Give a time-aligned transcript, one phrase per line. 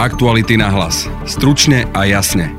[0.00, 1.04] Aktuality na hlas.
[1.28, 2.56] Stručne a jasne.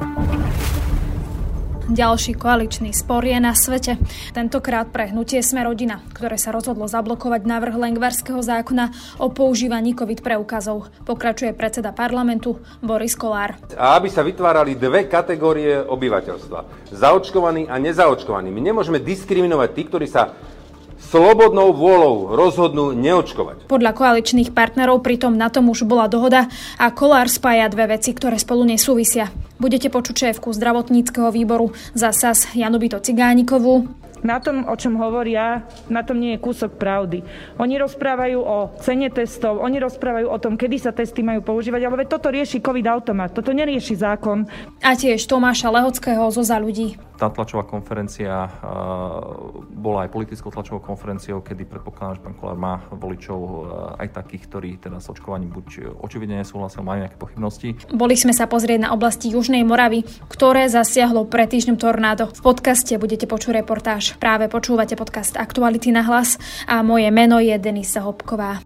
[1.89, 3.97] Ďalší koaličný spor je na svete.
[4.29, 10.21] Tentokrát pre hnutie Sme rodina, ktoré sa rozhodlo zablokovať návrh Lengvarského zákona o používaní COVID
[10.21, 10.93] preukazov.
[11.01, 13.57] Pokračuje predseda parlamentu Boris Kolár.
[13.73, 16.93] A aby sa vytvárali dve kategórie obyvateľstva.
[16.93, 18.53] Zaočkovaní a nezaočkovaní.
[18.53, 20.37] My nemôžeme diskriminovať tých, ktorí sa
[21.01, 23.65] slobodnou vôľou rozhodnú neočkovať.
[23.67, 26.45] Podľa koaličných partnerov pritom na tom už bola dohoda
[26.77, 29.33] a Kolár spája dve veci, ktoré spolu nesúvisia.
[29.57, 36.05] Budete počuť šéfku zdravotníckého výboru za SAS Janubito Cigánikovú, na tom, o čom hovoria, na
[36.05, 37.25] tom nie je kúsok pravdy.
[37.57, 42.05] Oni rozprávajú o cene testov, oni rozprávajú o tom, kedy sa testy majú používať, ale
[42.05, 44.45] toto rieši COVID automat, toto nerieši zákon.
[44.85, 48.49] A tiež Tomáša Lehockého zo za ľudí tá tlačová konferencia
[49.69, 53.39] bola aj politickou tlačovou konferenciou, kedy predpokladám, že pán Kolár má voličov
[54.01, 57.77] aj takých, ktorí teda s očkovaním buď očividne nesúhlasia, majú nejaké pochybnosti.
[57.93, 60.01] Boli sme sa pozrieť na oblasti Južnej Moravy,
[60.33, 62.33] ktoré zasiahlo pred týždňom tornádo.
[62.33, 64.17] V podcaste budete počuť reportáž.
[64.17, 68.65] Práve počúvate podcast Aktuality na hlas a moje meno je Denisa Hopková.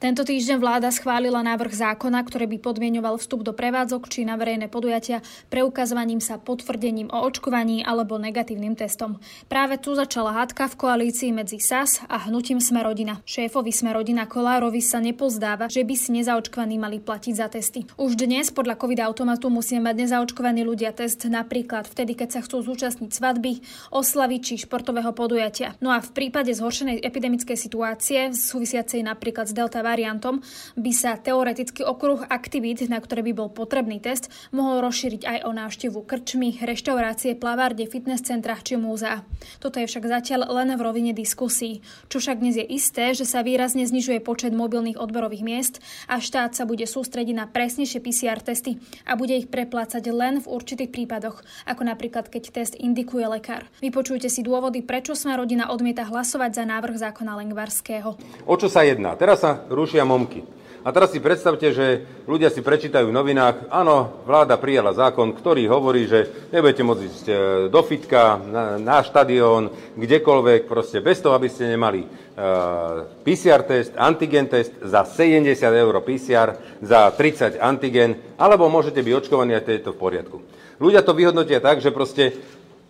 [0.00, 4.72] Tento týždeň vláda schválila návrh zákona, ktorý by podmienoval vstup do prevádzok či na verejné
[4.72, 5.20] podujatia
[5.52, 9.20] preukazovaním sa potvrdením o očkovaní alebo negatívnym testom.
[9.44, 13.20] Práve tu začala hádka v koalícii medzi SAS a hnutím Smerodina.
[13.28, 17.84] Šéfovi Smerodina Kolárovi sa nepozdáva, že by si nezaočkovaní mali platiť za testy.
[18.00, 22.64] Už dnes podľa COVID automatu musia mať nezaočkovaní ľudia test napríklad vtedy, keď sa chcú
[22.64, 23.60] zúčastniť svadby,
[23.92, 25.76] oslavy či športového podujatia.
[25.84, 30.38] No a v prípade zhoršenej epidemickej situácie súvisiacej napríklad s delta variantom,
[30.78, 35.50] by sa teoreticky okruh aktivít, na ktoré by bol potrebný test, mohol rozšíriť aj o
[35.50, 39.26] návštevu krčmy, reštaurácie, plavárne, fitness centra či múzea.
[39.58, 41.82] Toto je však zatiaľ len v rovine diskusí.
[42.06, 45.74] Čo však dnes je isté, že sa výrazne znižuje počet mobilných odberových miest
[46.06, 48.78] a štát sa bude sústrediť na presnejšie PCR testy
[49.08, 53.66] a bude ich preplácať len v určitých prípadoch, ako napríklad keď test indikuje lekár.
[53.80, 58.14] Vypočujte si dôvody, prečo sa rodina odmieta hlasovať za návrh zákona Lengvarského.
[58.44, 59.16] O čo sa jedná?
[59.16, 60.44] Teraz sa rušia momky.
[60.80, 65.68] A teraz si predstavte, že ľudia si prečítajú v novinách, áno, vláda prijala zákon, ktorý
[65.68, 67.34] hovorí, že nebudete môcť ísť e,
[67.68, 69.68] do fitka, na, na štadión,
[70.00, 75.52] kdekoľvek, proste bez toho, aby ste nemali uh, e, PCR test, antigen test za 70
[75.60, 80.40] eur PCR, za 30 antigen, alebo môžete byť očkovaní a to je to v poriadku.
[80.80, 82.32] Ľudia to vyhodnotia tak, že proste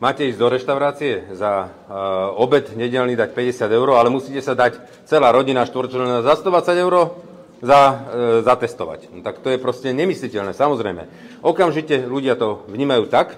[0.00, 4.80] Máte ísť do reštaurácie za uh, obed nedelný dať 50 eur, ale musíte sa dať
[5.04, 7.20] celá rodina štvorčlená za 120 eur
[7.60, 7.96] za, uh,
[8.40, 9.12] zatestovať.
[9.12, 11.04] No, tak to je proste nemysliteľné, samozrejme.
[11.44, 13.36] Okamžite ľudia to vnímajú tak,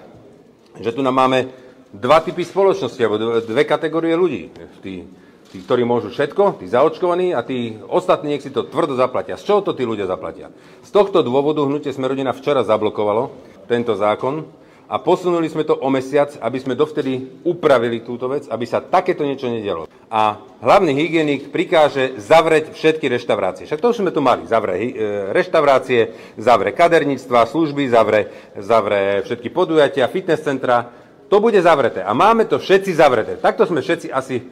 [0.79, 1.51] že tu nám máme
[1.91, 4.47] dva typy spoločnosti, alebo dve kategórie ľudí.
[4.79, 5.03] Tí,
[5.51, 9.35] tí, ktorí môžu všetko, tí zaočkovaní a tí ostatní, nech si to tvrdo zaplatia.
[9.35, 10.47] Z čoho to tí ľudia zaplatia?
[10.79, 13.35] Z tohto dôvodu hnutie Smerodina včera zablokovalo
[13.67, 18.65] tento zákon, a posunuli sme to o mesiac, aby sme dovtedy upravili túto vec, aby
[18.67, 19.87] sa takéto niečo nedialo.
[20.11, 23.65] A hlavný hygienik prikáže zavrieť všetky reštaurácie.
[23.65, 24.45] Však to už sme tu mali.
[24.45, 24.89] Zavre e,
[25.33, 28.29] reštaurácie, zavre kaderníctva, služby, zavre,
[28.59, 30.91] zavre všetky podujatia, fitness centra.
[31.31, 32.05] To bude zavreté.
[32.05, 33.41] A máme to všetci zavreté.
[33.41, 34.45] Takto sme všetci asi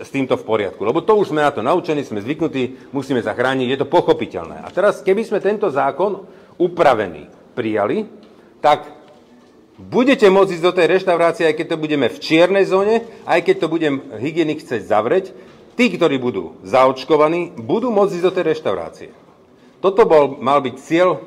[0.00, 0.80] s týmto v poriadku.
[0.80, 4.64] Lebo to už sme na to naučení, sme zvyknutí, musíme zachrániť, je to pochopiteľné.
[4.64, 6.24] A teraz, keby sme tento zákon
[6.56, 8.08] upravený prijali,
[8.64, 9.03] tak
[9.74, 13.56] Budete môcť ísť do tej reštaurácie, aj keď to budeme v čiernej zóne, aj keď
[13.58, 15.34] to budem hygienik chcieť zavrieť.
[15.74, 19.10] Tí, ktorí budú zaočkovaní, budú môcť ísť do tej reštaurácie.
[19.82, 21.18] Toto bol, mal byť cieľ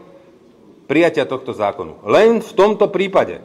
[0.88, 2.00] prijatia tohto zákonu.
[2.08, 3.44] Len v tomto prípade.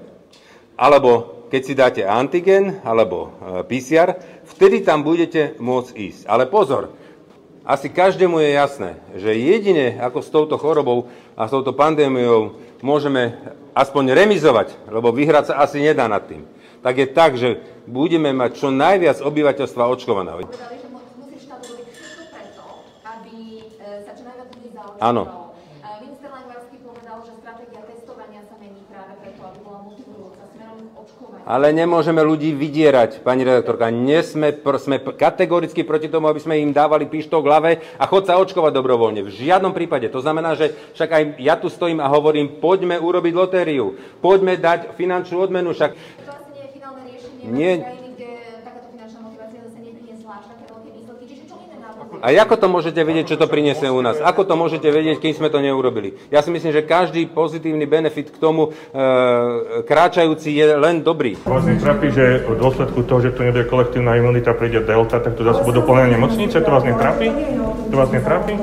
[0.78, 3.28] Alebo keď si dáte antigen alebo e,
[3.66, 6.22] PCR, vtedy tam budete môcť ísť.
[6.30, 6.94] Ale pozor,
[7.66, 13.36] asi každému je jasné, že jedine ako s touto chorobou a s touto pandémiou môžeme
[13.72, 16.44] aspoň remizovať, lebo vyhrať sa asi nedá nad tým,
[16.84, 20.44] tak je tak, že budeme mať čo najviac obyvateľstva očkovaného.
[25.02, 25.41] Áno.
[31.52, 33.92] Ale nemôžeme ľudí vydierať, pani redaktorka.
[33.92, 37.70] Nie sme, pr- sme kategoricky proti tomu, aby sme im dávali pištou v hlave
[38.00, 39.20] a chod sa očkovať dobrovoľne.
[39.20, 40.08] V žiadnom prípade.
[40.08, 44.96] To znamená, že však aj ja tu stojím a hovorím, poďme urobiť lotériu, poďme dať
[44.96, 45.76] finančnú odmenu.
[45.76, 45.92] Však...
[45.92, 47.72] To asi nie je finálne riešenie nie...
[47.84, 48.30] krajiny, kde
[48.64, 50.34] takáto finančná motivácia zase neprinesla
[52.22, 54.22] A ako to môžete vedieť, čo to priniesie u nás?
[54.22, 56.14] Ako to môžete vedieť, kým sme to neurobili?
[56.30, 59.02] Ja si myslím, že každý pozitívny benefit k tomu e,
[59.82, 61.34] kráčajúci je len dobrý.
[61.42, 65.42] Vás netrápi, že v dôsledku toho, že tu nebude kolektívna imunita, príde delta, tak to
[65.42, 66.62] zase budú plné nemocnice?
[66.62, 67.26] To vás netrápi?
[67.90, 68.54] To vás netrápi?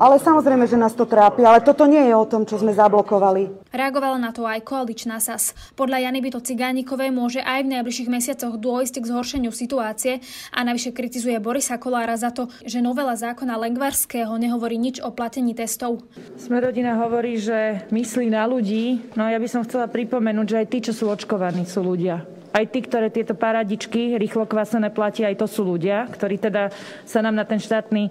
[0.00, 3.68] Ale samozrejme, že nás to trápi, ale toto nie je o tom, čo sme zablokovali.
[3.68, 5.52] Reagovala na to aj koaličná SAS.
[5.76, 10.24] Podľa Jany Byto Cigánikovej môže aj v najbližších mesiacoch dôjsť k zhoršeniu situácie
[10.56, 15.52] a navyše kritizuje Borisa Kolára za to, že novela zákona Lengvarského nehovorí nič o platení
[15.52, 16.00] testov.
[16.40, 20.66] Sme rodina hovorí, že myslí na ľudí, no ja by som chcela pripomenúť, že aj
[20.72, 22.24] tí, čo sú očkovaní, sú ľudia.
[22.50, 26.72] Aj tí, ktoré tieto paradičky rýchlo kvasené platia, aj to sú ľudia, ktorí teda
[27.04, 28.10] sa nám na ten štátny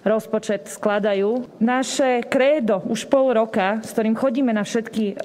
[0.00, 1.60] rozpočet skladajú.
[1.60, 5.20] Naše krédo už pol roka, s ktorým chodíme na všetky,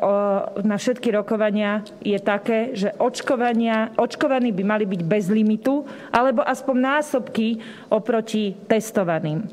[0.63, 6.75] na všetky rokovania, je také, že očkovania, očkovaní by mali byť bez limitu, alebo aspoň
[6.75, 9.47] násobky oproti testovaným.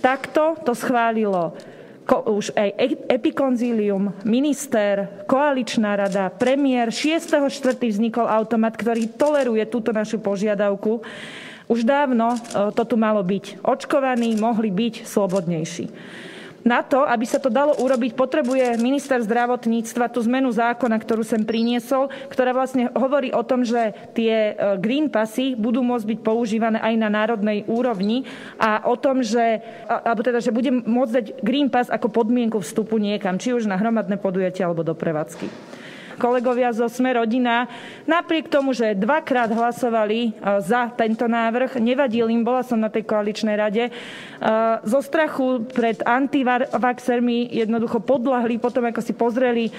[0.00, 1.56] Takto to schválilo
[2.04, 2.68] ko, už aj
[3.08, 6.92] epikonzílium, minister, koaličná rada, premiér.
[6.92, 7.48] 6.4.
[7.80, 11.00] vznikol automat, ktorý toleruje túto našu požiadavku.
[11.64, 12.38] Už dávno e,
[12.76, 13.64] to tu malo byť.
[13.64, 15.86] Očkovaní mohli byť slobodnejší.
[16.64, 21.44] Na to, aby sa to dalo urobiť, potrebuje minister zdravotníctva tú zmenu zákona, ktorú sem
[21.44, 26.80] priniesol, ktorá vlastne hovorí o tom, že tie e, green passy budú môcť byť používané
[26.80, 28.24] aj na národnej úrovni
[28.56, 32.96] a o tom, že, alebo teda, že bude môcť dať green pass ako podmienku vstupu
[32.96, 35.48] niekam, či už na hromadné podujatie alebo do prevádzky
[36.16, 37.66] kolegovia zo Sme rodina,
[38.08, 40.30] napriek tomu, že dvakrát hlasovali e,
[40.62, 43.92] za tento návrh, nevadil im, bola som na tej koaličnej rade, e,
[44.82, 49.72] zo strachu pred antivaxermi jednoducho podľahli, potom ako si pozreli e,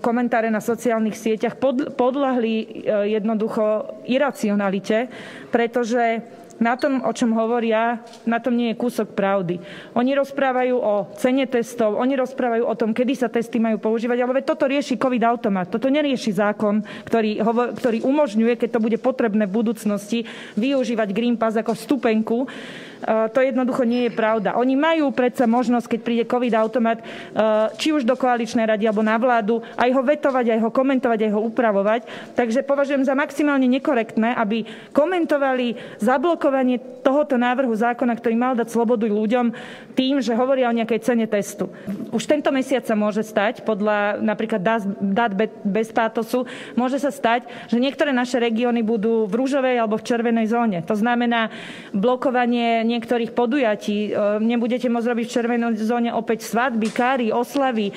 [0.00, 1.56] komentáre na sociálnych sieťach,
[1.96, 5.08] podľahli jednoducho iracionalite,
[5.48, 6.20] pretože
[6.62, 9.58] na tom, o čom hovoria, na tom nie je kúsok pravdy.
[9.98, 14.46] Oni rozprávajú o cene testov, oni rozprávajú o tom, kedy sa testy majú používať, ale
[14.46, 15.66] toto rieši COVID automat.
[15.66, 17.42] Toto nerieši zákon, ktorý,
[17.74, 20.22] ktorý umožňuje, keď to bude potrebné v budúcnosti,
[20.54, 24.54] využívať Green Pass ako vstupenku Eh, to jednoducho nie je pravda.
[24.54, 29.02] Oni majú predsa možnosť, keď príde COVID automat, eh, či už do koaličnej rady alebo
[29.02, 32.00] na vládu, aj ho vetovať, aj ho komentovať, aj ho upravovať.
[32.38, 34.62] Takže považujem za maximálne nekorektné, aby
[34.94, 39.50] komentovali zablokovanie tohoto návrhu zákona, ktorý mal dať slobodu ľuďom
[39.98, 41.68] tým, že hovoria o nejakej cene testu.
[42.14, 44.62] Už tento mesiac sa môže stať, podľa napríklad
[45.02, 45.32] dát
[45.66, 46.46] bez pátosu,
[46.78, 50.78] môže sa stať, že niektoré naše regióny budú v rúžovej alebo v červenej zóne.
[50.86, 51.50] To znamená
[51.90, 54.12] blokovanie niektorých podujatí.
[54.12, 57.92] E, nebudete môcť robiť v červenej zóne opäť svadby, káry, oslavy, e,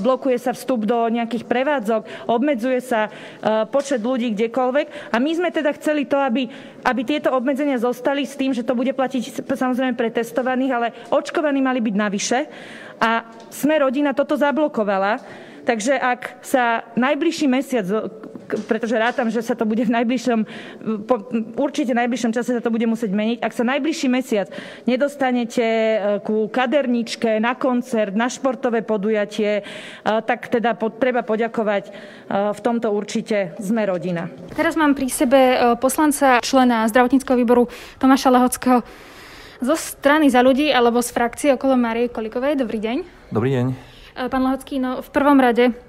[0.00, 3.10] blokuje sa vstup do nejakých prevádzok, obmedzuje sa e,
[3.68, 5.12] počet ľudí kdekoľvek.
[5.12, 6.48] A my sme teda chceli to, aby,
[6.82, 11.60] aby tieto obmedzenia zostali s tým, že to bude platiť samozrejme pre testovaných, ale očkovaní
[11.60, 12.38] mali byť navyše.
[12.98, 15.46] A sme rodina toto zablokovala.
[15.68, 17.84] Takže ak sa najbližší mesiac
[18.68, 20.40] pretože rátam, že sa to bude v najbližšom,
[21.04, 21.28] po,
[21.60, 23.38] určite v najbližšom čase sa to bude musieť meniť.
[23.44, 24.48] Ak sa najbližší mesiac
[24.88, 29.62] nedostanete e, ku kaderničke, na koncert, na športové podujatie, e,
[30.02, 31.92] tak teda po, treba poďakovať e,
[32.56, 34.32] v tomto určite sme rodina.
[34.56, 35.40] Teraz mám pri sebe
[35.76, 37.68] poslanca člena zdravotníckého výboru
[38.00, 38.80] Tomáša Lehockého
[39.58, 42.54] zo strany za ľudí alebo z frakcie okolo Marie Kolikovej.
[42.54, 42.96] Dobrý deň.
[43.34, 43.66] Dobrý deň.
[44.30, 45.87] Pán Lehocký, no v prvom rade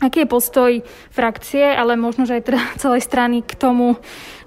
[0.00, 0.72] Aký je postoj
[1.12, 4.00] frakcie, ale možno, že aj teda celej strany k tomu,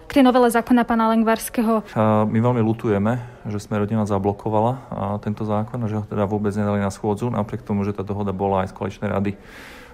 [0.10, 1.86] k tej novele zákona pána Lengvarského?
[2.26, 4.90] My veľmi lutujeme, že sme rodina zablokovala
[5.22, 8.34] tento zákon a že ho teda vôbec nedali na schôdzu, napriek tomu, že tá dohoda
[8.34, 9.34] bola aj z koaličnej rady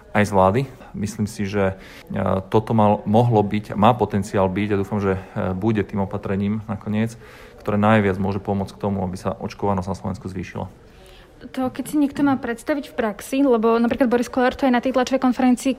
[0.10, 0.62] aj z vlády.
[0.98, 1.78] Myslím si, že
[2.50, 5.22] toto mal, mohlo byť, má potenciál byť a dúfam, že
[5.54, 7.14] bude tým opatrením nakoniec,
[7.62, 10.89] ktoré najviac môže pomôcť k tomu, aby sa očkovanosť na Slovensku zvýšila
[11.52, 14.84] to, keď si niekto má predstaviť v praxi, lebo napríklad Boris Kolár to aj na
[14.84, 15.74] tej tlačovej konferencii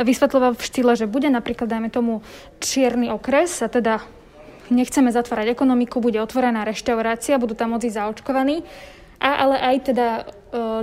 [0.00, 2.24] vysvetľoval v štýle, že bude napríklad, dajme tomu,
[2.60, 4.00] čierny okres a teda
[4.72, 8.66] nechceme zatvárať ekonomiku, bude otvorená reštaurácia, budú tam môcť zaočkovaní,
[9.16, 10.22] a ale aj teda e,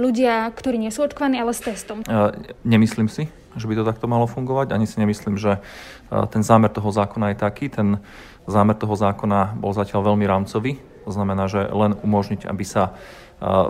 [0.01, 2.01] ľudia, ktorí nie sú očkovaní, ale s testom.
[2.09, 2.33] Uh,
[2.65, 4.73] nemyslím si, že by to takto malo fungovať.
[4.73, 7.69] Ani si nemyslím, že uh, ten zámer toho zákona je taký.
[7.69, 8.01] Ten
[8.49, 10.81] zámer toho zákona bol zatiaľ veľmi rámcový.
[11.05, 12.97] To znamená, že len umožniť, aby sa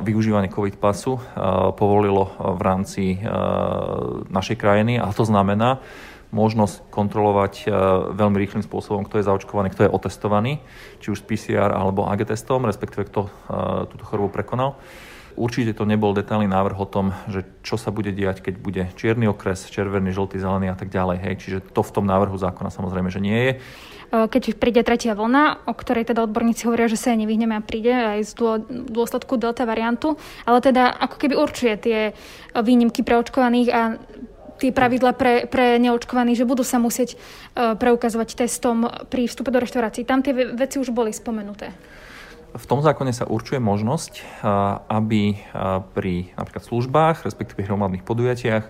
[0.06, 1.18] využívanie COVID pasu
[1.74, 3.04] povolilo v rámci
[4.30, 5.82] našej krajiny a to znamená
[6.34, 7.70] možnosť kontrolovať
[8.14, 10.54] veľmi rýchlým spôsobom, kto je zaočkovaný, kto je otestovaný,
[10.98, 13.30] či už s PCR alebo AG testom, respektíve kto
[13.90, 14.78] túto chorobu prekonal.
[15.34, 19.26] Určite to nebol detailný návrh o tom, že čo sa bude diať, keď bude čierny
[19.26, 21.18] okres, červený, žltý, zelený a tak ďalej.
[21.26, 21.34] Hej.
[21.42, 23.54] Čiže to v tom návrhu zákona samozrejme, že nie je.
[24.14, 27.90] Keď príde tretia vlna, o ktorej teda odborníci hovoria, že sa jej nevyhneme a príde
[27.90, 28.34] aj z
[28.70, 32.00] dôsledku delta variantu, ale teda ako keby určuje tie
[32.54, 33.82] výnimky pre očkovaných a
[34.62, 39.60] tie pravidla pre, pre neočkovaných, že budú sa musieť uh, preukazovať testom pri vstupe do
[39.60, 40.06] reštaurácií.
[40.06, 41.74] Tam tie veci už boli spomenuté.
[42.54, 48.64] V tom zákone sa určuje možnosť, uh, aby uh, pri napríklad službách, respektíve hromadných podujatiach,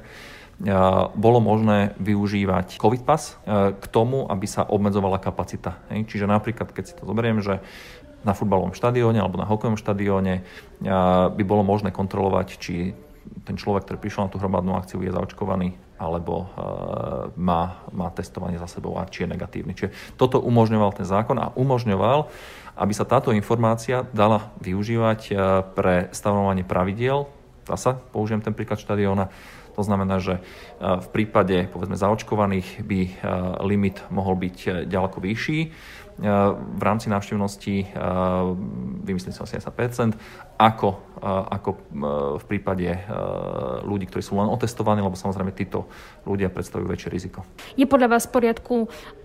[1.17, 3.39] bolo možné využívať COVID pas
[3.73, 5.81] k tomu, aby sa obmedzovala kapacita.
[5.89, 7.59] Čiže napríklad, keď si to zoberiem, že
[8.23, 10.47] na futbalovom štadióne alebo na hokejovom štadióne
[11.35, 12.95] by bolo možné kontrolovať, či
[13.43, 16.47] ten človek, ktorý prišiel na tú hromadnú akciu, je zaočkovaný alebo
[17.39, 19.75] má, má testovanie za sebou a či je negatívny.
[19.75, 22.27] Čiže toto umožňoval ten zákon a umožňoval,
[22.79, 25.19] aby sa táto informácia dala využívať
[25.75, 27.27] pre stanovanie pravidiel.
[27.63, 29.31] Zasa použijem ten príklad štadióna.
[29.73, 33.01] To znamená, že uh, v prípade povedzme zaočkovaných by
[33.65, 35.59] limit mohol byť ďaleko vyšší
[36.13, 37.89] v rámci návštevnosti
[39.01, 39.65] vymyslím si 80
[40.53, 40.89] ako,
[41.49, 41.69] ako
[42.37, 42.85] v prípade
[43.83, 45.89] ľudí, ktorí sú len otestovaní, lebo samozrejme títo
[46.29, 47.41] ľudia predstavujú väčšie riziko.
[47.73, 48.75] Je podľa vás v poriadku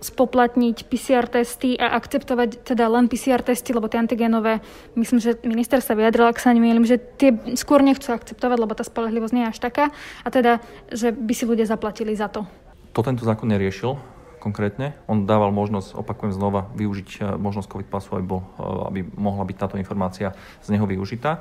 [0.01, 4.59] spoplatniť PCR testy a akceptovať teda len PCR testy, lebo tie antigenové,
[4.97, 8.81] myslím, že minister sa vyjadril, ak sa nemýlim, že tie skôr nechcú akceptovať, lebo tá
[8.81, 9.85] spolahlivosť nie je až taká
[10.25, 10.57] a teda,
[10.89, 12.49] že by si ľudia zaplatili za to.
[12.97, 14.95] To tento zákon neriešil konkrétne.
[15.05, 19.43] On dával možnosť, opakujem znova, využiť e, možnosť COVID pasu, aby, bol, e, aby mohla
[19.43, 20.31] byť táto informácia
[20.63, 21.37] z neho využitá.
[21.37, 21.39] E,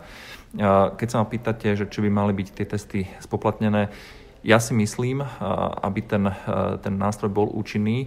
[0.98, 3.88] keď sa ma pýtate, že či by mali byť tie testy spoplatnené,
[4.46, 5.26] ja si myslím,
[5.82, 6.30] aby ten,
[6.78, 8.06] ten nástroj bol účinný,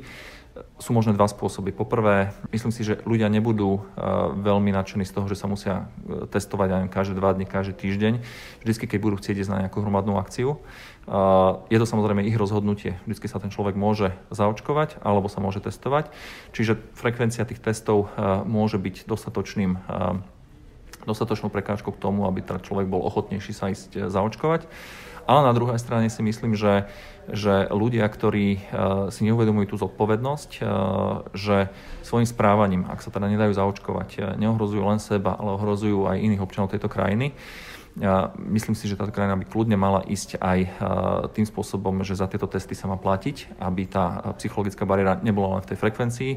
[0.80, 1.72] sú možné dva spôsoby.
[1.72, 3.88] Poprvé, myslím si, že ľudia nebudú
[4.36, 5.88] veľmi nadšení z toho, že sa musia
[6.28, 8.14] testovať aj každé dva dny, každý týždeň.
[8.60, 10.60] Vždycky, keď budú chcieť ísť na nejakú hromadnú akciu.
[11.72, 13.00] Je to samozrejme ich rozhodnutie.
[13.10, 16.14] Vždy sa ten človek môže zaočkovať alebo sa môže testovať.
[16.54, 19.80] Čiže frekvencia tých testov e, môže byť dostatočným e,
[21.10, 24.70] dostatočnou prekážkou k tomu, aby ten človek bol ochotnejší sa ísť e, zaočkovať.
[25.26, 26.90] Ale na druhej strane si myslím, že,
[27.30, 28.62] že ľudia, ktorí
[29.14, 30.50] si neuvedomujú tú zodpovednosť,
[31.38, 31.58] že
[32.02, 36.74] svojim správaním, ak sa teda nedajú zaočkovať, neohrozujú len seba, ale ohrozujú aj iných občanov
[36.74, 37.38] tejto krajiny,
[38.00, 40.60] ja myslím si, že táto krajina by kľudne mala ísť aj
[41.36, 45.64] tým spôsobom, že za tieto testy sa má platiť, aby tá psychologická bariéra nebola len
[45.68, 46.32] v tej frekvencii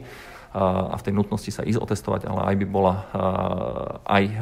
[0.55, 2.95] a v tej nutnosti sa ísť otestovať, ale aj by bola
[4.07, 4.35] aj e,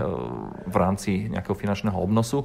[0.68, 2.44] v rámci nejakého finančného obnosu.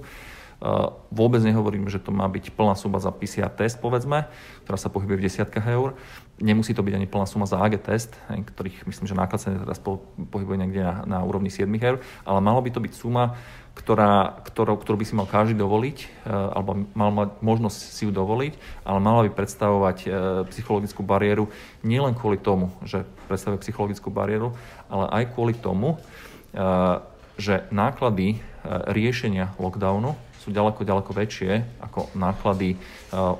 [1.13, 4.25] Vôbec nehovorím, že to má byť plná suma za PCR test, povedzme,
[4.65, 5.93] ktorá sa pohybuje v desiatkách eur.
[6.41, 9.77] Nemusí to byť ani plná suma za AG test, ktorých myslím, že náklad sa teraz
[10.17, 13.37] pohybuje niekde na, na úrovni 7 eur, ale malo by to byť suma,
[13.77, 18.11] ktorá, ktorou, ktorú by si mal každý dovoliť, e, alebo mal mať možnosť si ju
[18.13, 20.09] dovoliť, ale mala by predstavovať
[20.49, 21.53] psychologickú bariéru
[21.85, 24.57] nielen kvôli tomu, že predstavuje psychologickú bariéru,
[24.89, 26.01] ale aj kvôli tomu,
[27.37, 28.41] že náklady
[28.89, 30.17] riešenia lockdownu
[30.47, 32.79] sú ďaleko, ďaleko väčšie ako náklady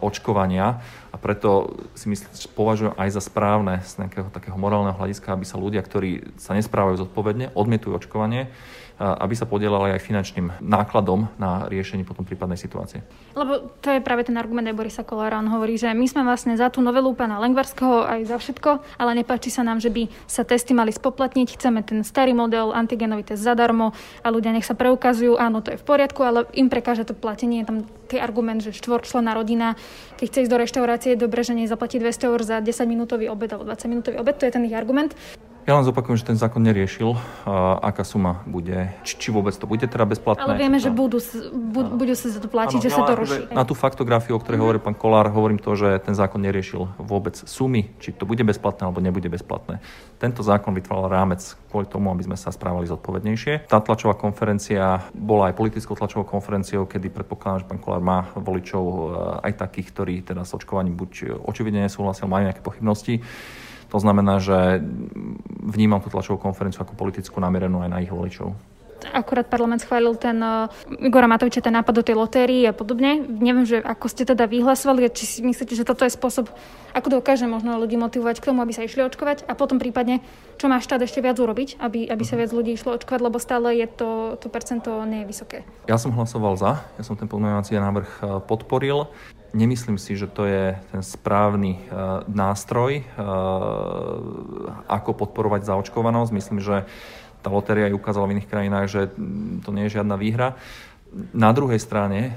[0.04, 0.84] očkovania.
[1.08, 5.56] A preto si myslím, považujem aj za správne z nejakého takého morálneho hľadiska, aby sa
[5.56, 8.52] ľudia, ktorí sa nesprávajú zodpovedne, odmietujú očkovanie,
[8.98, 13.06] aby sa podielali aj finančným nákladom na riešenie potom prípadnej situácie.
[13.38, 15.38] Lebo to je práve ten argument aj Borisa Kolára.
[15.38, 19.22] On hovorí, že my sme vlastne za tú novelu pána Lengvarského aj za všetko, ale
[19.22, 21.48] nepáči sa nám, že by sa testy mali spoplatniť.
[21.54, 23.94] Chceme ten starý model, antigenový test zadarmo
[24.26, 25.38] a ľudia nech sa preukazujú.
[25.38, 27.62] Áno, to je v poriadku, ale im prekáže to platenie.
[27.62, 27.78] Je tam
[28.08, 29.76] taký argument, že štvorčlená rodina,
[30.16, 33.52] keď chce ísť do reštaurácie, je dobre, že nezaplatí 200 eur za 10 minútový obed
[33.52, 34.40] alebo 20 minútový obed.
[34.40, 35.12] To je ten ich argument.
[35.68, 37.20] Ja len zopakujem, že ten zákon neriešil,
[37.84, 40.48] aká suma bude, či, či vôbec to bude teda bezplatné.
[40.48, 41.20] Ale vieme, že budú,
[41.52, 43.42] budú, budú sa za to platiť, ano, že sa to ruší.
[43.52, 44.64] Na tú faktografiu, o ktorej mm.
[44.64, 48.88] hovorí pán Kolár, hovorím to, že ten zákon neriešil vôbec sumy, či to bude bezplatné
[48.88, 49.84] alebo nebude bezplatné.
[50.16, 53.68] Tento zákon vytváral rámec kvôli tomu, aby sme sa správali zodpovednejšie.
[53.68, 58.84] Tá tlačová konferencia bola aj politickou tlačovou konferenciou, kedy predpokladám, že pán Kolár má voličov
[58.88, 59.00] e,
[59.52, 63.20] aj takých, ktorí teda s očkovaním buď očividne nesúhlasia, majú nejaké pochybnosti.
[63.88, 64.84] To znamená, že
[65.64, 68.52] vnímam tú tlačovú konferenciu ako politickú namierenú aj na ich voličov
[69.14, 73.22] akurát parlament schválil ten uh, Igora Matoviča, ten nápad do tej lotérii a podobne.
[73.22, 76.50] Neviem, že ako ste teda vyhlasovali, či si myslíte, že toto je spôsob,
[76.96, 80.24] ako dokáže možno ľudí motivovať k tomu, aby sa išli očkovať a potom prípadne,
[80.58, 83.78] čo má štát ešte viac urobiť, aby, aby sa viac ľudí išlo očkovať, lebo stále
[83.78, 84.10] je to,
[84.42, 85.58] to percento nie je vysoké.
[85.86, 89.08] Ja som hlasoval za, ja som ten pozmeňovací návrh uh, podporil.
[89.56, 93.06] Nemyslím si, že to je ten správny uh, nástroj, uh,
[94.92, 96.32] ako podporovať zaočkovanosť.
[96.36, 96.84] Myslím, že
[97.46, 99.02] tá lotéria aj ukázala v iných krajinách, že
[99.64, 100.60] to nie je žiadna výhra.
[101.32, 102.36] Na druhej strane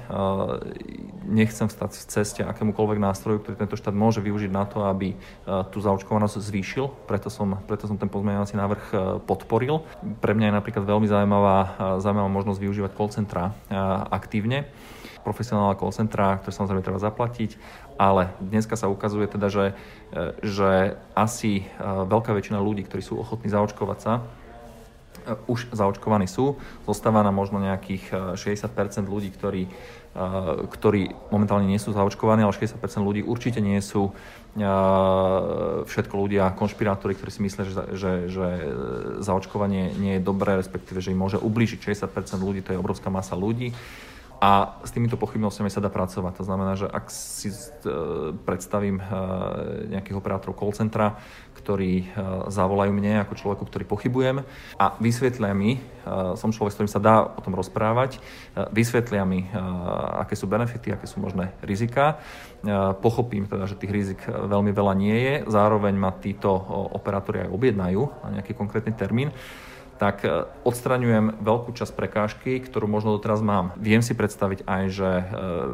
[1.26, 5.18] nechcem stať v ceste akémukoľvek nástroju, ktorý tento štát môže využiť na to, aby
[5.74, 6.86] tú zaočkovanosť zvýšil.
[7.10, 8.82] Preto som, preto som ten pozmeňovací návrh
[9.26, 9.82] podporil.
[10.22, 11.58] Pre mňa je napríklad veľmi zaujímavá,
[11.98, 13.44] zaujímavá možnosť využívať call centra
[14.06, 14.70] aktívne
[15.22, 17.56] profesionálna call centra, ktoré samozrejme treba zaplatiť,
[18.00, 19.76] ale dneska sa ukazuje teda, že,
[20.40, 24.24] že asi veľká väčšina ľudí, ktorí sú ochotní zaočkovať sa,
[25.46, 26.56] už zaočkovaní sú.
[26.88, 29.68] Zostáva nám možno nejakých 60 ľudí, ktorí,
[30.72, 34.16] ktorí momentálne nie sú zaočkovaní, ale 60% ľudí určite nie sú
[35.86, 38.46] všetko ľudia, konšpirátori, ktorí si myslia, že, že, že
[39.22, 42.10] zaočkovanie nie je dobré, respektíve, že im môže ublížiť 60%
[42.42, 43.70] ľudí, to je obrovská masa ľudí.
[44.40, 46.40] A s týmito pochybnosťami sa dá pracovať.
[46.40, 47.56] To znamená, že ak si e,
[48.32, 49.04] predstavím e,
[49.92, 51.20] nejakých operátorov call centra,
[51.60, 52.04] ktorí e,
[52.48, 54.40] zavolajú mne ako človeku, ktorý pochybujem
[54.80, 55.76] a vysvetlia mi,
[56.40, 58.24] som človek, s ktorým sa dá o tom rozprávať,
[58.72, 59.44] vysvetlia mi,
[60.16, 62.16] aké sú benefity, aké sú možné rizika.
[63.04, 65.34] Pochopím teda, že tých rizik veľmi veľa nie je.
[65.52, 66.56] Zároveň ma títo
[66.96, 69.28] operátori aj objednajú na nejaký konkrétny termín
[70.00, 73.76] tak e, odstraňujem veľkú časť prekážky, ktorú možno doteraz mám.
[73.76, 75.24] Viem si predstaviť aj, že e,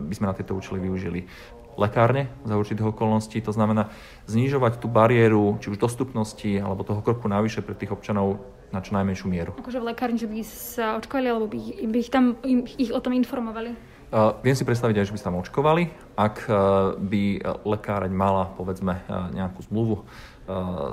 [0.02, 1.30] by sme na tieto účely využili
[1.78, 3.38] lekárne za určitých okolností.
[3.46, 3.94] To znamená
[4.26, 8.42] znižovať tú bariéru, či už dostupnosti, alebo toho kroku navyše pre tých občanov
[8.74, 9.54] na čo najmenšiu mieru.
[9.62, 12.34] Akože v lekárni, že by sa očkovali, alebo by, by ich, tam,
[12.80, 13.78] ich o tom informovali?
[14.06, 15.82] Uh, viem si predstaviť aj, že by sa tam očkovali,
[16.14, 16.54] ak uh,
[16.94, 17.22] by
[17.66, 20.06] lekáreň mala, povedzme, uh, nejakú zmluvu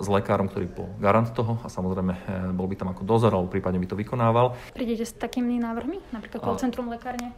[0.01, 2.21] s lekárom, ktorý bol garant toho a samozrejme eh,
[2.57, 4.57] bol by tam ako dozor, alebo prípadne by to vykonával.
[4.73, 6.01] Prídete s takými návrhmi?
[6.09, 7.37] Napríklad call centrum lekárne?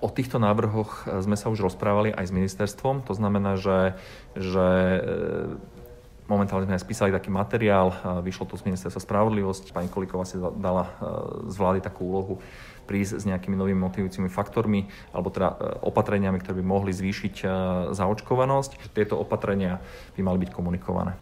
[0.00, 3.08] O týchto návrhoch eh, sme sa už rozprávali aj s ministerstvom.
[3.08, 3.96] To znamená, že,
[4.36, 7.90] že eh, momentálne sme aj spísali taký materiál,
[8.22, 9.74] vyšlo to z ministerstva spravodlivosti.
[9.74, 10.86] Pani Kolíková si dala
[11.50, 12.38] z vlády takú úlohu
[12.90, 15.56] prísť s nejakými novými motivujúcimi faktormi alebo teda e,
[15.86, 17.46] opatreniami, ktoré by mohli zvýšiť e,
[17.94, 18.90] zaočkovanosť.
[18.90, 19.78] Tieto opatrenia
[20.18, 21.14] by mali byť komunikované.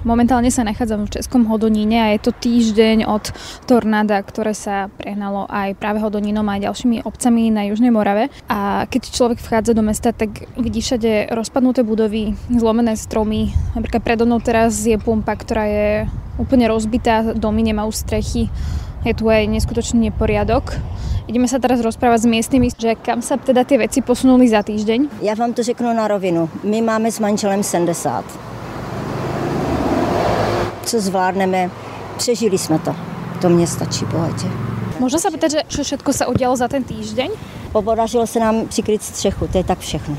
[0.00, 3.36] Momentálne sa nachádzam v Českom Hodoníne a je to týždeň od
[3.68, 8.32] tornáda, ktoré sa prehnalo aj práve Hodonínom a ďalšími obcami na Južnej Morave.
[8.48, 13.52] A keď človek vchádza do mesta, tak vidí všade rozpadnuté budovy, zlomené stromy.
[13.76, 15.88] Napríklad predo mnou teraz je pumpa, ktorá je
[16.40, 18.48] úplne rozbitá, domy nemajú strechy.
[19.04, 20.76] Je tu aj neskutočný neporiadok.
[21.30, 25.22] Ideme sa teraz rozprávať s miestnymi, že kam sa teda tie veci posunuli za týždeň.
[25.24, 26.50] Ja vám to řeknu na rovinu.
[26.66, 28.50] My máme s manželem 70
[30.90, 31.70] co zvládneme.
[32.16, 32.96] Přežili jsme to.
[33.40, 34.46] To mě stačí bohatě.
[35.00, 37.32] Možno sa pýtať, že čo všetko sa udialo za ten týždeň?
[37.72, 40.16] Podařilo se nám přikryt střechu, to je tak všechno.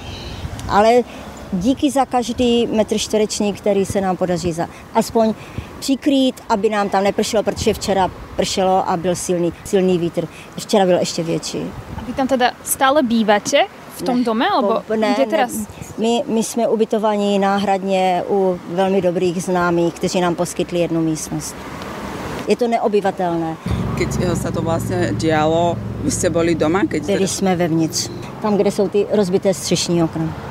[0.70, 1.06] Ale
[1.54, 5.34] díky za každý metr čtvereční, který se nám podaří za aspoň
[5.80, 10.28] přikrýt, aby nám tam nepršelo, protože včera pršelo a byl silný, silný vítr.
[10.58, 11.60] Včera byl ještě větší.
[11.98, 13.68] A vy tam teda stále bývate?
[14.02, 15.54] v tom ne, dome, alebo ne, kde teraz?
[15.54, 15.66] Ne.
[15.98, 21.56] My, my jsme ubytovaní náhradně u velmi dobrých známých, kteří nám poskytli jednu místnost.
[22.48, 23.56] Je to neobyvatelné.
[24.02, 26.90] Keď eh, sa to vlastne dialo, vy ste boli doma?
[26.90, 27.28] Keď Byli teda...
[27.28, 28.10] jsme vevnitř,
[28.42, 30.51] tam, kde jsou ty rozbité střešní okna.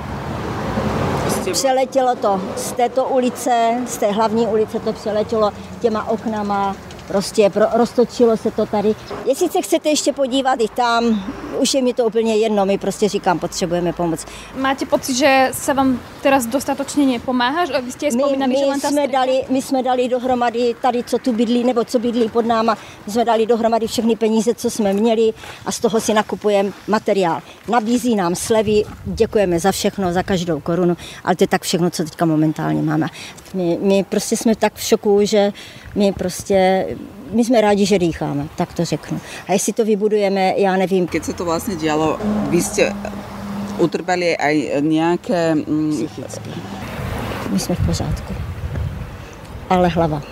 [1.52, 6.76] Přeletělo to z této ulice, z té hlavní ulice to přeletělo těma oknama,
[7.08, 8.94] prostě roztočilo se to tady.
[9.24, 11.24] Jestli se chcete ještě podívat i tam,
[11.58, 14.26] už je mi to úplně jedno, my prostě říkám, potřebujeme pomoc.
[14.56, 17.64] Máte pocit, že se vám teraz dostatočně nepomáhá?
[17.82, 21.64] Vy jste vzpomínali, že len jsme dali, my jsme dali dohromady tady, co tu bydlí,
[21.64, 25.32] nebo co bydlí pod náma, jsme dali dohromady všechny peníze, co jsme měli
[25.66, 27.40] a z toho si nakupujeme materiál.
[27.68, 32.04] Nabízí nám slevy, děkujeme za všechno, za každou korunu, ale to je tak všechno, co
[32.04, 33.06] teďka momentálně máme.
[33.54, 35.52] My, my prostě jsme tak v šoku, že
[35.94, 36.86] my prostě
[37.32, 39.20] my jsme rádi, že dýcháme, tak to řeknu.
[39.48, 41.06] A jestli to vybudujeme, já nevím.
[41.06, 42.96] Keď se to vlastně dělalo, vy jste
[43.78, 45.54] utrpeli aj nějaké...
[45.54, 45.90] Mm...
[45.90, 46.50] Psychicky.
[47.50, 48.34] My jsme v pořádku.
[49.70, 50.22] Ale hlava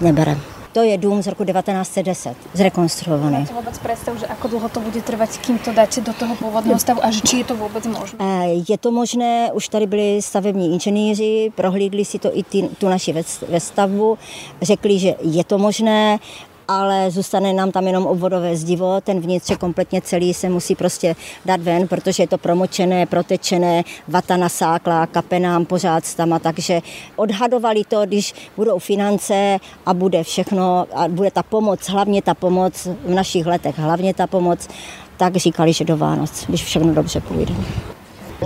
[0.00, 0.51] nebereme.
[0.72, 3.38] To je dům z roku 1910, zrekonstruovaný.
[3.38, 6.78] Máte vůbec představu, že ako dlouho to bude trvat, kým to dáte do toho původného
[6.78, 8.48] stavu a že či je to vůbec možné?
[8.68, 13.14] Je to možné, už tady byli stavební inženýři, prohlídli si to i ty, tu naši
[13.48, 14.18] vestavbu,
[14.62, 16.18] řekli, že je to možné,
[16.68, 21.60] ale zůstane nám tam jenom obvodové zdivo, ten vnitř kompletně celý se musí prostě dát
[21.60, 26.80] ven, protože je to promočené, protečené, vata nasákla, kape pořád stama, takže
[27.16, 32.88] odhadovali to, když budou finance a bude všechno, a bude ta pomoc, hlavně ta pomoc
[33.04, 34.68] v našich letech, hlavně ta pomoc,
[35.16, 37.54] tak říkali, že do Vánoc, když všechno dobře půjde.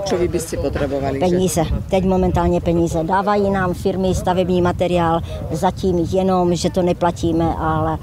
[0.05, 1.19] Čo vy byste potřebovali?
[1.21, 1.65] Peníze.
[1.65, 1.75] Že?
[1.91, 3.05] Teď momentálně peníze.
[3.05, 7.99] Dávají nám firmy stavební materiál zatím jenom, že to neplatíme, ale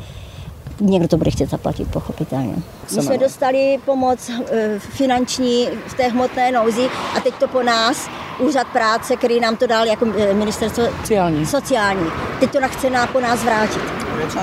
[0.79, 2.53] někdo to bude chtět zaplatit, pochopitelně.
[2.95, 8.09] My jsme dostali pomoc e, finanční v té hmotné nouzi a teď to po nás
[8.39, 11.45] úřad práce, který nám to dal jako e, ministerstvo Sociální.
[11.45, 12.05] sociální.
[12.39, 13.81] Teď to chce nám po nás vrátit.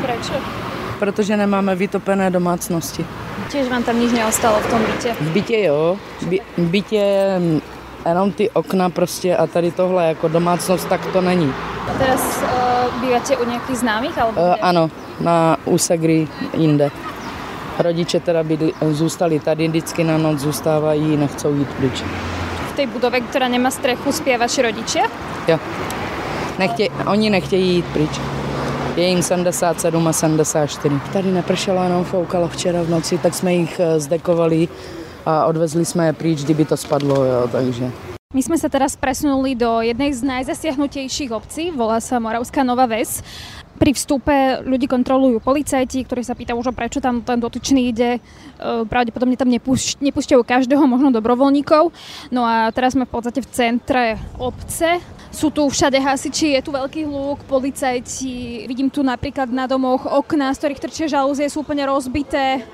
[0.02, 0.34] Prečo?
[0.98, 3.06] Protože nemáme vytopené domácnosti.
[3.50, 5.10] Tiež vám tam nič neostalo v tom byte.
[5.20, 7.04] V bytě jo, by- bytě
[7.38, 7.60] mm,
[8.06, 11.52] jenom ty okna prostě a tady tohle jako domácnost, tak to není.
[11.90, 14.14] A teraz uh, bývate u nejakých známych?
[14.18, 14.54] Alebo kde?
[14.62, 16.90] ano, na Usagri jinde.
[17.78, 22.02] Rodiče teda bydli, zůstali tady, vždycky na noc zůstávají, nechcou jít pryč.
[22.70, 25.04] V tej budove, ktorá nemá strechu, spia vaši rodičia?
[25.48, 25.58] Jo.
[26.58, 28.14] Nechtě, oni nechtějí jít pryč.
[29.00, 31.00] Je jim 77 a 74.
[31.12, 34.68] Tady nepršelo, jenom foukalo včera v noci, tak jsme jich eh, zdekovali
[35.26, 37.90] a odvezli jsme je pryč, kdyby to spadlo, jo, takže.
[38.30, 43.24] My sme sa teraz presunuli do jednej z najzasiahnutejších obcí, volá sa Moravská Nová Ves.
[43.80, 48.10] Pri vstupe ľudí kontrolujú policajti, ktorí sa pýtajú, že prečo tam ten dotyčný ide.
[48.14, 48.20] E,
[48.86, 51.90] Pravdepodobne tam nepúšť, nepúšťajú každého, možno dobrovoľníkov.
[52.30, 55.00] No a teraz sme v podstate v centre obce.
[55.30, 58.66] Sú tu všade hasiči, je tu veľký hluk, policajti.
[58.66, 62.66] Vidím tu napríklad na domoch okná, z ktorých trčia žalúzie, sú úplne rozbité.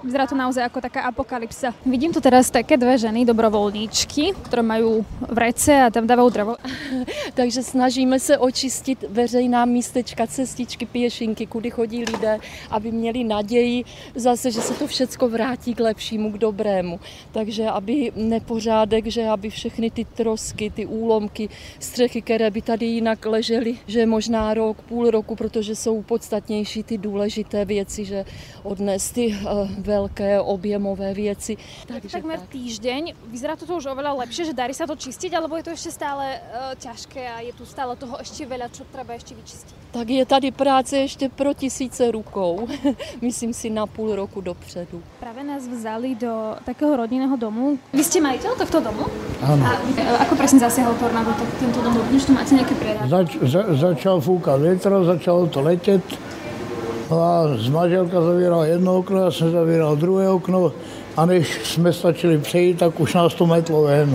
[0.00, 1.76] Vyzerá to naozaj ako taká apokalypsa.
[1.84, 6.54] Vidím tu teraz také dve ženy, dobrovolníčky, ktoré majú vrece a tam dávajú drevo.
[7.38, 13.84] Takže snažíme se očistit veřejná místečka, cestičky, pěšinky, kudy chodí lidé, aby měli naději
[14.14, 17.00] zase, že se to všecko vrátí k lepšímu, k dobrému.
[17.32, 21.48] Takže aby nepořádek, že aby všechny ty trosky, ty úlomky,
[21.80, 26.98] střechy, které by tady jinak ležely, že možná rok, půl roku, protože jsou podstatnější ty
[26.98, 28.24] důležité věci, že
[28.62, 31.58] odnes ty uh, velké objemové věci.
[31.86, 33.02] Takže Takmer týždeň.
[33.26, 36.38] Vyzerá to už oveľa lepšie, že darí sa to čistiť, alebo je to ešte stále
[36.38, 39.80] uh, ťažké a je tu stále toho ešte veľa, čo treba ešte vyčistiť?
[39.90, 42.68] tak je tady práce ještě pro tisíce rukou.
[43.20, 45.02] Myslím si na půl roku dopředu.
[45.20, 47.78] Práve nás vzali do takého rodinného domu.
[47.92, 49.04] Vy ste majiteľ tohto domu?
[49.42, 49.62] Áno.
[49.66, 51.98] A uh, ako presne zasiahol tornádo to, tento dom?
[52.10, 53.10] Dnes tu máte nejaké predávky?
[53.10, 56.04] Zač, za, začal fúkať vetro, začalo to leteť.
[57.10, 60.70] No a manželka zavírala jedno okno, ja som zavíral druhé okno
[61.18, 64.14] a než sme stačili prejít, tak už nás to metlo ven.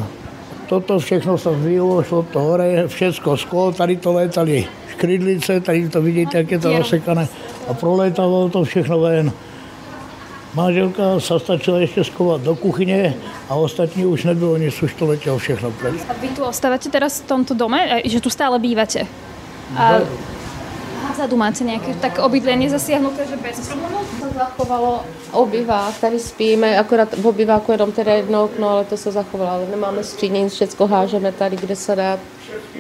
[0.72, 4.64] Toto všechno sa zvilo, šlo to hore, všetko sklo, tady to letali
[4.96, 7.28] škrydlice, tady to vidíte, jak je to rozsekané
[7.68, 9.28] a proletávalo to všechno ven.
[10.56, 13.12] Manželka sa stačila ešte skovať do kuchyne
[13.52, 16.00] a ostatní už nebylo nic, už to letelo všechno preč.
[16.08, 19.04] A vy tu ostávate teraz v tomto dome, e, že tu stále bývate?
[19.76, 20.00] A
[21.16, 24.04] vzadu máte nejaké tak obydlenie zasiahnuté, že bez problémov?
[24.20, 24.92] To zachovalo
[25.32, 29.66] obyvák, tady spíme, akorát v obyváku jenom teda jedno okno, ale to se zachovalo, ale
[29.72, 32.20] nemáme skříně, nic, všecko hážeme tady, kde se dá,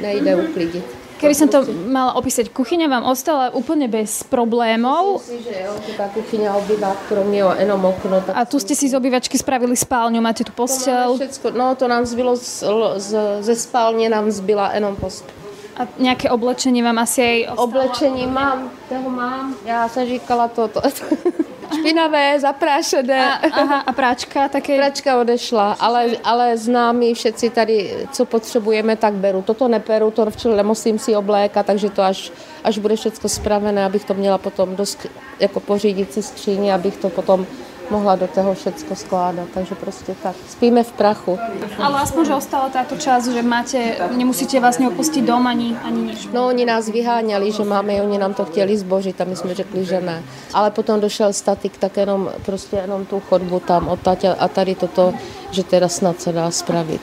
[0.02, 0.86] nejde uklidit.
[1.16, 5.24] Keby som to mala opísať, kuchyňa vám ostala úplne bez problémov.
[5.24, 8.22] Myslím si, že jo, tá kuchyňa obyvák, kromě jenom okno.
[8.22, 11.16] Tak A tu ste si z obývačky spravili spálňu, máte tu to postel.
[11.16, 12.64] všecko, no to nám zbylo z,
[12.98, 15.45] z, ze spálně, nám zbyla jenom postel.
[15.76, 17.64] A nejaké oblečenie vám asi aj ostalo?
[17.68, 19.56] Oblečení mám, toho mám.
[19.66, 20.82] Já jsem říkala to, to,
[21.80, 23.40] špinavé, zaprášené.
[23.40, 24.78] A, aha, a práčka také?
[24.78, 29.42] Práčka odešla, ale, ale známí všetci tady, co potřebujeme, tak beru.
[29.42, 32.32] Toto neperu, to včera nemusím si oblékat, takže to až,
[32.64, 35.10] až bude všechno spravené, abych to měla potom do, sk-
[35.40, 37.46] jako pořídit si skříně, abych to potom
[37.90, 39.48] mohla do toho všetko skládat.
[39.54, 40.36] Takže prostě tak.
[40.50, 41.40] Spíme v prachu.
[41.78, 43.80] Ale aspoň, že ostala táto časť, že máte,
[44.16, 46.30] nemusíte vlastne opustiť dom ani, ani nič.
[46.34, 49.86] No oni nás vyháňali, že máme, oni nám to chtěli zbožit a my jsme řekli,
[49.86, 50.24] že ne.
[50.54, 55.14] Ale potom došel statik, tak jenom, prostě jenom tu chodbu tam odtať a, tady toto,
[55.52, 57.02] že teda snad se dá spravit.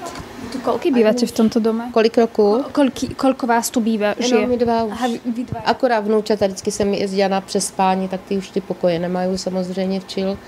[0.53, 1.89] Tu koľky bývate v tomto dome?
[1.93, 2.65] Kolik roků?
[2.73, 4.13] Koľky, koľko vás tu býva?
[4.21, 4.93] Jenom my dva už.
[4.93, 5.61] Aha, vy, dva.
[5.65, 10.05] Akorát vnúčata, vždycky jsem jezdila na přespání, tak ty už ty pokoje nemají samozřejmě v
[10.05, 10.39] čil.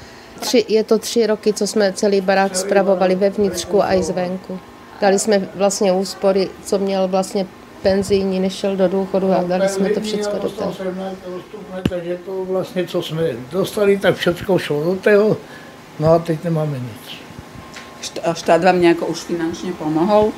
[0.41, 4.59] Tři, je to tři roky, co jsme celý barák spravovali ve vnitřku a i zvenku.
[5.01, 7.47] Dali jsme vlastně úspory, co měl vlastně
[7.83, 10.75] penzijní, nešel do důchodu a dali jsme to všechno do toho.
[11.89, 15.37] Takže to vlastně, co jsme dostali, tak všechno šlo do toho.
[15.99, 17.19] No a teď nemáme nic.
[18.23, 20.33] A štát vám nejako už finančne pomohol?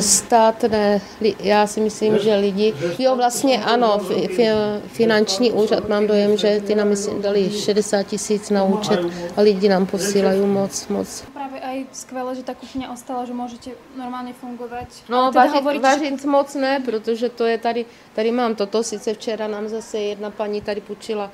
[0.00, 1.00] Stát ne,
[1.40, 4.48] já si myslím, že lidi, jo vlastně ano, fi, fi,
[4.86, 9.00] finanční úřad, mám dojem, že ty nám myslím dali 60 tisíc na účet
[9.36, 11.24] a lidi nám posílají moc, moc.
[11.34, 15.08] Práve aj skvelé, že tá kuchyňa ostala, že môžete normálne fungovať.
[15.08, 19.14] No, teda vařit, hovoríte, vařit moc ne, protože to je tady, tady mám toto, sice
[19.14, 21.30] včera nám zase jedna paní tady půjčila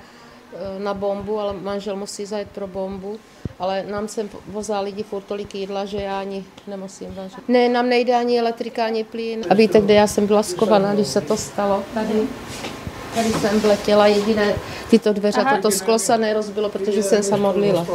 [0.79, 3.17] na bombu, ale manžel musí zajet pro bombu,
[3.59, 7.49] ale nám sem vozá lidi furt tolik jídla, že já ani nemusím vařit.
[7.49, 9.45] Ne, nám nejde ani elektrika, ani plyn.
[9.51, 11.83] A víte, kde já jsem byla skovaná, když se to stalo?
[11.95, 12.29] Tady.
[13.15, 14.55] Tady jsem vletěla, jediné
[14.91, 15.57] tyto dveře, Aha.
[15.57, 17.87] toto sklo sa nerozbilo, protože jsem sa modlila.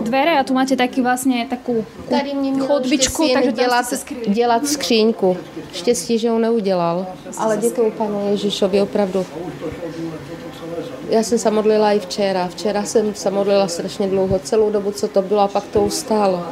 [0.00, 3.86] Dvere a tu máte taky vlastně takovou Tady mě chodbičku, takže dělat,
[4.26, 5.36] dělat skříňku.
[5.72, 7.06] Štěstí, že ho neudělal.
[7.38, 9.26] Ale děkuji panu Ježišovi opravdu.
[11.10, 12.48] Já jsem se modlila i včera.
[12.48, 16.42] Včera jsem se modlila strašně dlouho, celou dobu, co to bylo, a pak to ustálo.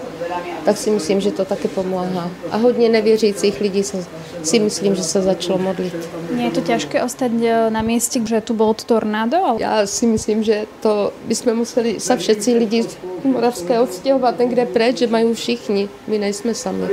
[0.65, 2.31] Tak si myslím, že to taky pomáhá.
[2.51, 4.05] A hodně nevěřících lidí se,
[4.43, 5.95] si myslím, že se začalo modlit.
[6.35, 9.37] Nie je to ťažké ostať e, na mieste, že tu bolo to tornádo?
[9.37, 9.57] Ale...
[9.63, 14.99] Já si myslím, že to bychom museli sa všetci lidi z Moravského odstěhovat někde preč,
[14.99, 15.89] že mají všichni.
[16.07, 16.85] My nejsme sami.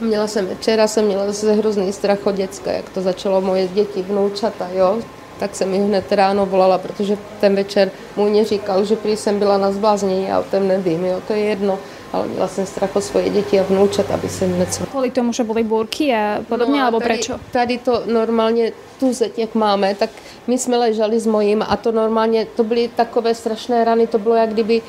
[0.00, 4.02] Měla jsem, včera jsem měla zase hrozný strach od děcka, jak to začalo moje děti,
[4.02, 5.02] vnoučata, jo.
[5.38, 9.58] Tak jsem ji hned ráno volala, protože ten večer můj říkal, že prý jsem byla
[9.58, 11.78] na zbláznění, já o tom nevím, jo, to je jedno.
[12.12, 14.84] Ale měla jsem strach o svoje děti a vnoučat, aby se něco...
[14.84, 17.36] Kvôli tomu, že boli búrky a podobne, No a alebo tady, prečo?
[17.52, 20.10] Tady to normálně, tu zeď, jak máme, tak
[20.46, 24.34] my jsme leželi s mojím a to normálně, to byly takové strašné rany, to bylo
[24.34, 24.82] jak kdyby,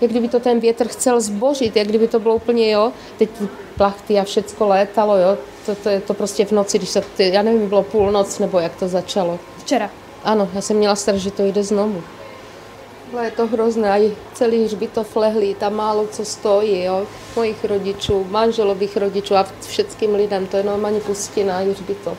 [0.00, 3.48] jak kdyby to ten větr chcel zbožit, jak kdyby to bylo úplně, jo, teď ty
[3.76, 7.42] plachty a všecko létalo, jo, to, to je to prostě v noci, když se, já
[7.42, 9.38] nevím, bylo půlnoc, nebo jak to začalo.
[9.70, 9.90] Včera.
[10.24, 12.02] Ano, já jsem měla strach, že to jde znovu.
[13.12, 17.06] Ale je to hrozné, aj celý hřbitov lehlý, tam málo co stojí, jo,
[17.36, 22.18] mojich rodičů, manželových rodičů a všetkým lidem, to je normálně pustina i hřbitov.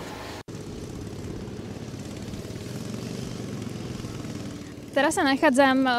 [4.95, 5.91] Teraz sa nachádzam e,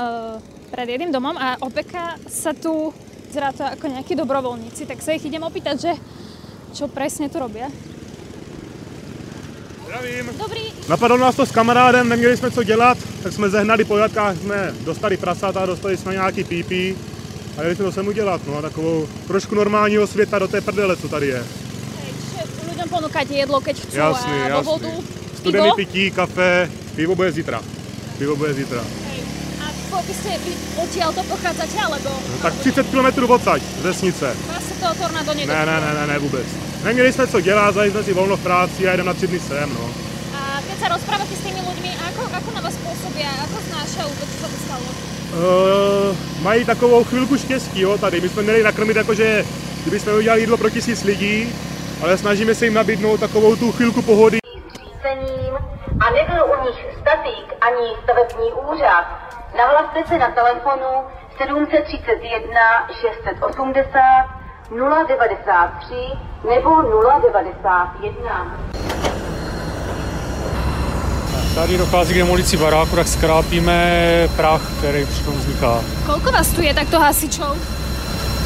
[0.73, 2.97] pred jedným domom a opeka sa tu,
[3.29, 5.93] vyzerá to ako nejakí dobrovoľníci, tak sa ich idem opýtať, že
[6.73, 7.69] čo presne tu robia.
[9.93, 10.31] Zdravím.
[10.39, 10.61] Dobrý.
[10.89, 14.75] Napadlo nás to s kamarádem, neměli jsme co dělat, tak jsme zehnali po jatkách, jsme
[14.81, 16.97] dostali prasata, dostali jsme nějaký pípí
[17.59, 20.97] a jeli jsme to sem udělat, no a takovou trošku normálního světa do té prdele,
[20.97, 21.43] co tady je.
[22.33, 24.65] Čiže ľuďom ponúkate jedlo, keď chcú Jasný, a jasný.
[24.65, 24.93] vodu,
[25.37, 27.61] Studený pití, kafe, pivo bude zítra.
[28.19, 28.81] Pivo bude zítra.
[29.93, 34.27] Po, vy ste vy odtiaľ to pochádzate, alebo No, tak 30 km odsaď, z vesnice.
[34.49, 35.69] vás sa toho tornádo Ne, nedotklo?
[35.69, 36.47] ne, ne, ne, ne, vůbec.
[36.85, 39.41] Neměli jsme co dělat, zajeli jsme si volno v práci a jedeme na tři dny
[39.41, 39.85] sem, no.
[40.33, 44.25] A keď sa rozprávate s tými ľuďmi, ako, ako na vás pôsobia, ako znášajú to,
[44.27, 44.89] čo sa tu stalo?
[45.33, 48.21] Uh, mají takovou chvilku štěstí, jo, tady.
[48.21, 49.45] My jsme měli nakrmit jakože,
[49.83, 51.53] kdyby jsme udělali jídlo pro tisíc lidí,
[52.03, 54.39] ale snažíme se jim nabídnout takovou tu chvilku pohody.
[56.01, 59.07] a nebyl u nich statik ani stavební úřad,
[59.57, 60.91] nahlaste se na telefonu
[61.39, 63.93] 731 680
[65.09, 65.95] 093
[66.49, 68.57] nebo 091.
[71.55, 73.79] Tady dochází k demolici baráku, tak skrápíme
[74.37, 75.81] prach, který při tom vzniká.
[76.07, 77.57] Koľko vás tu je takto hasičov?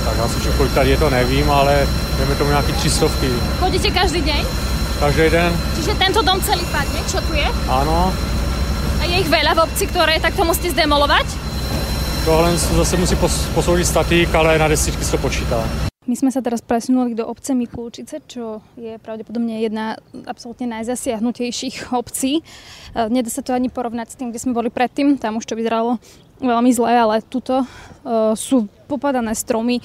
[0.05, 1.87] Tak asi čo, kolik tady je, to nevím, ale
[2.19, 3.31] jdeme tomu nějaký tři stovky.
[3.61, 4.43] Chodíte každý deň?
[5.01, 7.47] Každý den, Čiže tento dom celý padne, čo tu je?
[7.71, 8.13] ano.
[9.01, 11.27] A je ich veľa v obci, ktoré takto musíte zdemolovať?
[12.25, 15.63] Tohle se zase musí pos- posoudit statik, ale na desítky se to počítá.
[16.07, 19.99] My sme sa teraz presunuli do obce Mikulčice, čo je pravdepodobne jedna
[20.31, 22.39] absolútne najzasiahnutejších obcí.
[22.39, 22.43] E,
[23.11, 25.99] Nedá sa to ani porovnať s tým, kde sme boli predtým, tam už to vyzeralo
[26.39, 27.67] veľmi zle, ale tuto e,
[28.39, 29.83] sú popadané stromy.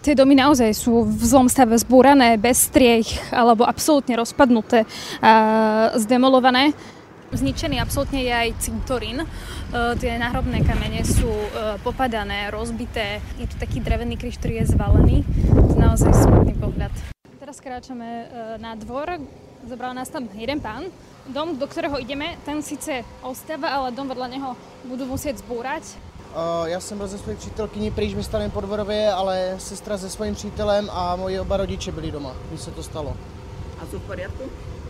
[0.00, 4.88] Tie domy naozaj sú v zlom stave zbúrané, bez striech alebo absolútne rozpadnuté
[5.20, 5.32] a
[6.00, 6.72] zdemolované.
[7.28, 9.20] Zničený absolútne je aj cintorín.
[9.20, 9.26] E,
[10.00, 13.20] tie náhrobné kamene sú e, popadané, rozbité.
[13.36, 15.16] Je tu taký drevený kríž, ktorý je zvalený.
[15.52, 16.88] To je naozaj smutný pohľad.
[17.36, 19.20] Teraz kráčame e, na dvor.
[19.68, 20.88] Zabral nás tam jeden pán.
[21.28, 24.56] Dom, do ktorého ideme, ten síce ostáva, ale dom vedľa neho
[24.88, 25.84] budú musieť zbúrať.
[26.28, 30.34] Uh, já jsem byl se svojí přítelkyní pryč v starém podvorově, ale sestra se svým
[30.34, 33.16] přítelem a moji oba rodiče byli doma, když se to stalo.
[33.82, 34.44] A jsou v pořádku?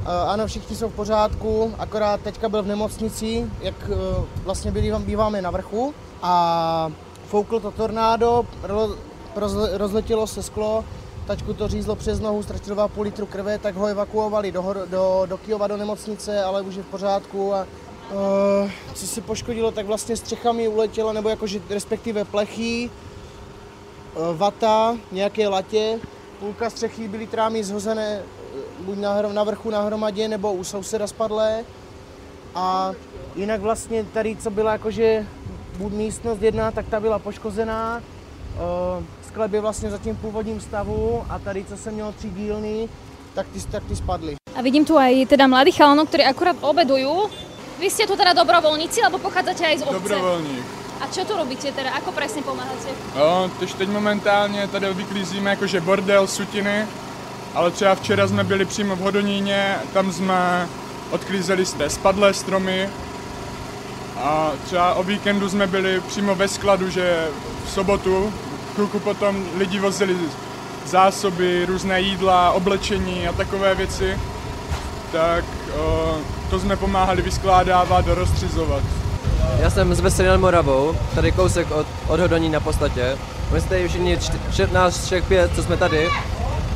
[0.09, 4.93] Uh, ano, všichni jsou v pořádku, akorát teďka byl v nemocnici, jak uh, vlastně byli,
[4.99, 6.93] býváme na vrchu a
[7.27, 8.89] fouklo to tornádo, ro,
[9.37, 10.85] rozle, rozletělo se sklo,
[11.27, 15.39] tačku to řízlo přes nohu, ztratil 2,5 litru krve, tak ho evakuovali do, do, do
[15.39, 17.67] Kyjova do nemocnice, ale už je v pořádku a
[18.13, 22.91] uh, co se poškodilo, tak vlastně střechami uletěla, nebo jakože respektive plechy,
[24.15, 25.99] uh, vata, nějaké latě,
[26.39, 28.48] půlka střechy byly trámy zhozené eh,
[28.81, 31.65] buď na, na vrchu na hromadě, nebo u souseda spadlé.
[32.55, 32.93] A
[33.37, 35.27] jinak vlastně tady, co byla jakože
[35.79, 38.03] buď místnost jedna, tak ta byla poškozená.
[38.59, 42.89] Uh, sklep je vlastně zatím v původním stavu a tady, co jsem měl tři dílny,
[43.35, 44.35] tak ty, tak ty spadly.
[44.57, 47.31] A vidím tu aj teda mladých chalanov, ktorí akurát obedujú.
[47.79, 49.95] Vy ste tu teda dobrovoľníci, alebo pochádzate aj z obce?
[49.95, 50.67] Dobrovolník.
[50.99, 51.95] A čo tu robíte teda?
[51.95, 52.91] Ako presne pomáhate?
[53.15, 56.87] Jo, tož teď momentálně tady vyklízíme jakože bordel, sutiny,
[57.55, 60.69] ale třeba včera jsme byli přímo v Hodoníně, tam jsme
[61.11, 62.89] odklízeli jste spadlé stromy
[64.17, 67.27] a třeba o víkendu jsme byli přímo ve skladu, že
[67.67, 68.33] v sobotu
[68.75, 70.17] chvilku potom lidi vozili
[70.87, 74.19] zásoby, různé jídla, oblečení a takové věci,
[75.13, 75.45] tak
[76.51, 78.83] to jsme pomáhali vyskládávat a rozstřizovat.
[79.61, 83.19] Já jsem z Veselý Moravou, tady kousek od, od Hodoní na podstatě.
[83.53, 86.09] My jsme tady všichni, čty, nás všech pět, co jsme tady,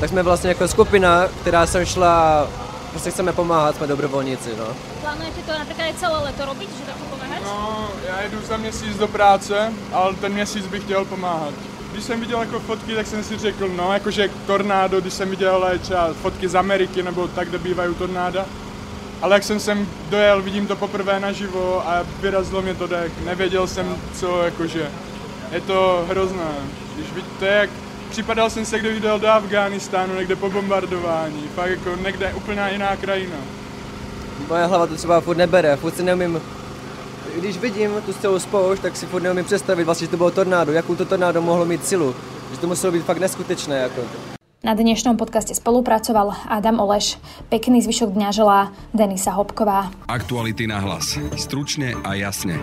[0.03, 2.49] tak jsme vlastně jako skupina, která sem šla,
[2.91, 4.65] prostě chceme pomáhat, jsme dobrovolníci, no.
[5.01, 7.43] Plánujete to napríklad aj celé leto robiť, že takto pomáhať?
[7.47, 11.55] No, já jedu za měsíc do práce, ale ten měsíc bych chtěl pomáhat.
[11.93, 15.71] Když jsem viděl jako fotky, tak jsem si řekl, no, jakože tornádo, když jsem viděl
[15.81, 18.45] třeba fotky z Ameriky nebo tak, kde bývají tornáda,
[19.23, 23.12] ale jak jsem sem dojel, vidím to poprvé naživo a vyrazilo mě to dech.
[23.25, 24.91] Nevěděl jsem, co jakože.
[25.53, 26.51] Je to hrozné.
[26.95, 27.71] Když vidíte, jak
[28.12, 31.48] připadal jsem se, kdy dojel do Afghánistánu, někde po bombardování.
[31.55, 33.37] Fakt jako někde úplně jiná krajina.
[34.48, 36.40] Moje hlava to třeba furt nebere, furt si neumím
[37.38, 40.72] když vidím tu celou spoušť, tak si furt neumím představit vlastně, že to bylo tornádo,
[40.72, 42.14] jakou to tornádo mohlo mít silu,
[42.53, 43.79] že to muselo být fakt neskutečné.
[43.79, 44.01] Jako.
[44.64, 47.18] Na dnešnom podcaste spolupracoval Adam Oleš.
[47.48, 49.90] Pekný zvyšok dňa želá Denisa Hopková.
[50.09, 51.18] Aktuality na hlas.
[51.35, 52.62] Stručne a jasne.